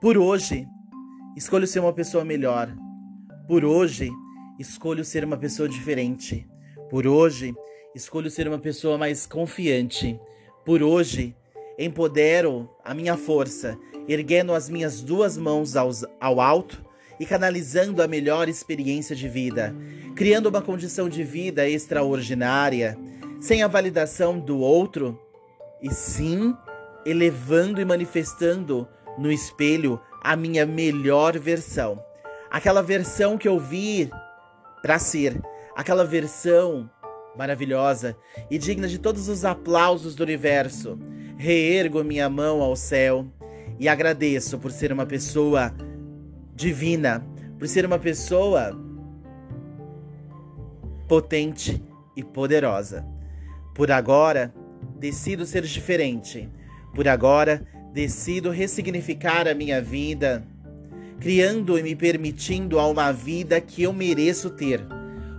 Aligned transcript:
Por 0.00 0.16
hoje, 0.16 0.66
escolho 1.36 1.66
ser 1.66 1.78
uma 1.80 1.92
pessoa 1.92 2.24
melhor. 2.24 2.74
Por 3.46 3.66
hoje, 3.66 4.08
escolho 4.58 5.04
ser 5.04 5.22
uma 5.26 5.36
pessoa 5.36 5.68
diferente. 5.68 6.48
Por 6.88 7.06
hoje, 7.06 7.54
escolho 7.94 8.30
ser 8.30 8.48
uma 8.48 8.58
pessoa 8.58 8.96
mais 8.96 9.26
confiante. 9.26 10.18
Por 10.64 10.82
hoje, 10.82 11.36
empodero 11.78 12.66
a 12.82 12.94
minha 12.94 13.14
força, 13.14 13.78
erguendo 14.08 14.54
as 14.54 14.70
minhas 14.70 15.02
duas 15.02 15.36
mãos 15.36 15.76
aos, 15.76 16.02
ao 16.18 16.40
alto 16.40 16.82
e 17.18 17.26
canalizando 17.26 18.02
a 18.02 18.08
melhor 18.08 18.48
experiência 18.48 19.14
de 19.14 19.28
vida, 19.28 19.76
criando 20.16 20.48
uma 20.48 20.62
condição 20.62 21.10
de 21.10 21.22
vida 21.22 21.68
extraordinária, 21.68 22.96
sem 23.38 23.62
a 23.62 23.68
validação 23.68 24.40
do 24.40 24.60
outro, 24.60 25.20
e 25.82 25.92
sim 25.92 26.56
elevando 27.04 27.82
e 27.82 27.84
manifestando 27.84 28.88
no 29.18 29.30
espelho 29.30 30.00
a 30.22 30.36
minha 30.36 30.66
melhor 30.66 31.38
versão. 31.38 32.02
Aquela 32.50 32.82
versão 32.82 33.38
que 33.38 33.48
eu 33.48 33.58
vi 33.58 34.10
para 34.82 34.98
ser, 34.98 35.40
aquela 35.76 36.04
versão 36.04 36.90
maravilhosa 37.36 38.16
e 38.50 38.58
digna 38.58 38.88
de 38.88 38.98
todos 38.98 39.28
os 39.28 39.44
aplausos 39.44 40.14
do 40.14 40.22
universo. 40.22 40.98
Reergo 41.36 42.04
minha 42.04 42.28
mão 42.28 42.60
ao 42.60 42.76
céu 42.76 43.26
e 43.78 43.88
agradeço 43.88 44.58
por 44.58 44.70
ser 44.70 44.92
uma 44.92 45.06
pessoa 45.06 45.72
divina, 46.54 47.26
por 47.58 47.66
ser 47.66 47.86
uma 47.86 47.98
pessoa 47.98 48.78
potente 51.08 51.82
e 52.14 52.22
poderosa. 52.22 53.06
Por 53.74 53.90
agora, 53.90 54.52
decido 54.98 55.46
ser 55.46 55.62
diferente. 55.62 56.48
Por 56.94 57.08
agora, 57.08 57.66
decido 57.92 58.50
ressignificar 58.50 59.48
a 59.48 59.54
minha 59.54 59.80
vida, 59.80 60.44
criando 61.20 61.78
e 61.78 61.82
me 61.82 61.94
permitindo 61.94 62.78
a 62.78 62.86
uma 62.86 63.12
vida 63.12 63.60
que 63.60 63.82
eu 63.82 63.92
mereço 63.92 64.50
ter. 64.50 64.80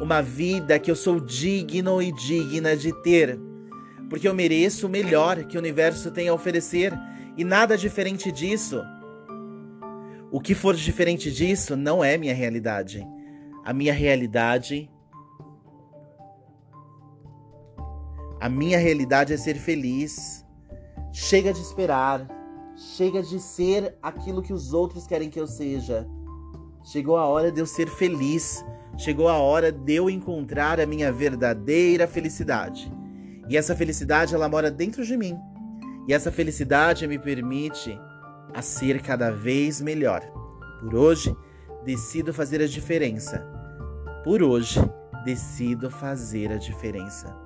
Uma 0.00 0.20
vida 0.20 0.78
que 0.78 0.90
eu 0.90 0.96
sou 0.96 1.18
digno 1.18 2.00
e 2.02 2.12
digna 2.12 2.76
de 2.76 2.92
ter. 3.02 3.38
Porque 4.08 4.28
eu 4.28 4.34
mereço 4.34 4.86
o 4.86 4.90
melhor 4.90 5.44
que 5.44 5.56
o 5.56 5.60
universo 5.60 6.10
tem 6.10 6.28
a 6.28 6.34
oferecer 6.34 6.92
e 7.36 7.44
nada 7.44 7.76
diferente 7.76 8.30
disso. 8.30 8.82
O 10.30 10.40
que 10.40 10.54
for 10.54 10.74
diferente 10.74 11.32
disso 11.32 11.76
não 11.76 12.04
é 12.04 12.16
minha 12.16 12.34
realidade. 12.34 13.06
A 13.64 13.72
minha 13.72 13.92
realidade 13.92 14.90
A 18.38 18.48
minha 18.48 18.78
realidade 18.78 19.32
é 19.32 19.36
ser 19.36 19.56
feliz. 19.56 20.45
Chega 21.18 21.50
de 21.50 21.62
esperar. 21.62 22.28
Chega 22.76 23.22
de 23.22 23.40
ser 23.40 23.96
aquilo 24.02 24.42
que 24.42 24.52
os 24.52 24.74
outros 24.74 25.06
querem 25.06 25.30
que 25.30 25.40
eu 25.40 25.46
seja. 25.46 26.06
Chegou 26.84 27.16
a 27.16 27.24
hora 27.24 27.50
de 27.50 27.58
eu 27.58 27.64
ser 27.64 27.88
feliz. 27.88 28.62
Chegou 28.98 29.26
a 29.26 29.38
hora 29.38 29.72
de 29.72 29.94
eu 29.94 30.10
encontrar 30.10 30.78
a 30.78 30.84
minha 30.84 31.10
verdadeira 31.10 32.06
felicidade. 32.06 32.92
E 33.48 33.56
essa 33.56 33.74
felicidade 33.74 34.34
ela 34.34 34.46
mora 34.46 34.70
dentro 34.70 35.06
de 35.06 35.16
mim. 35.16 35.34
E 36.06 36.12
essa 36.12 36.30
felicidade 36.30 37.06
me 37.06 37.18
permite 37.18 37.98
a 38.52 38.60
ser 38.60 39.00
cada 39.00 39.30
vez 39.30 39.80
melhor. 39.80 40.20
Por 40.80 40.94
hoje, 40.94 41.34
decido 41.82 42.34
fazer 42.34 42.60
a 42.60 42.66
diferença. 42.66 43.38
Por 44.22 44.42
hoje, 44.42 44.78
decido 45.24 45.90
fazer 45.90 46.52
a 46.52 46.58
diferença. 46.58 47.45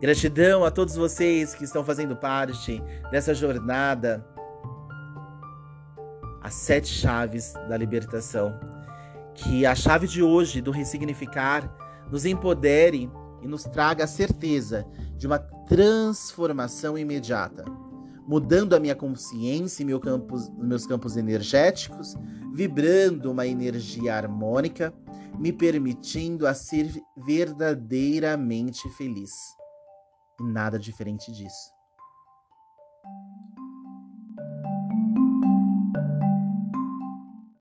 Gratidão 0.00 0.64
a 0.64 0.70
todos 0.70 0.96
vocês 0.96 1.54
que 1.54 1.64
estão 1.64 1.84
fazendo 1.84 2.16
parte 2.16 2.82
dessa 3.10 3.34
jornada. 3.34 4.26
As 6.40 6.54
sete 6.54 6.88
chaves 6.88 7.52
da 7.68 7.76
libertação. 7.76 8.58
Que 9.34 9.66
a 9.66 9.74
chave 9.74 10.06
de 10.06 10.22
hoje 10.22 10.62
do 10.62 10.70
ressignificar 10.70 11.70
nos 12.10 12.24
empodere 12.24 13.10
e 13.42 13.46
nos 13.46 13.64
traga 13.64 14.04
a 14.04 14.06
certeza 14.06 14.86
de 15.18 15.26
uma 15.26 15.38
transformação 15.38 16.96
imediata, 16.96 17.66
mudando 18.26 18.74
a 18.74 18.80
minha 18.80 18.94
consciência 18.94 19.82
e 19.82 19.86
meu 19.86 20.00
campos, 20.00 20.50
meus 20.56 20.86
campos 20.86 21.18
energéticos, 21.18 22.16
vibrando 22.54 23.30
uma 23.30 23.46
energia 23.46 24.16
harmônica, 24.16 24.94
me 25.38 25.52
permitindo 25.52 26.46
a 26.46 26.54
ser 26.54 26.90
verdadeiramente 27.18 28.88
feliz 28.96 29.59
nada 30.42 30.78
diferente 30.78 31.32
disso. 31.32 31.79